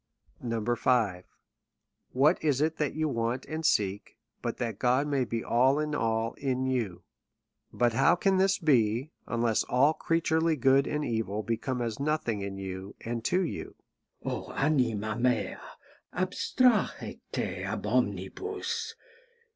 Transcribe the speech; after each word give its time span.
5. 0.43 1.25
What 2.11 2.43
is 2.43 2.59
it 2.59 2.77
that 2.77 2.95
you 2.95 3.07
want 3.07 3.45
and 3.45 3.63
seek, 3.63 4.17
but 4.41 4.57
that 4.57 4.79
God 4.79 5.05
may 5.05 5.25
be 5.25 5.43
all 5.43 5.77
in 5.77 5.93
all 5.93 6.33
in 6.39 6.65
you? 6.65 7.03
But 7.71 7.93
how 7.93 8.15
can 8.15 8.37
this 8.37 8.57
be, 8.57 9.11
unless 9.27 9.61
all 9.65 9.93
creaturcly 9.93 10.55
good 10.55 10.87
and 10.87 11.05
evil 11.05 11.43
become 11.43 11.83
as 11.83 11.99
nothing 11.99 12.41
in 12.41 12.57
you 12.57 12.95
and 13.01 13.23
to 13.25 13.41
you?" 13.45 13.75
Oh 14.25 14.51
anima 14.53 15.15
mea, 15.17 15.53
abstrahe 16.13 17.19
te 17.31 17.61
ab 17.63 17.85
omnibus. 17.85 18.95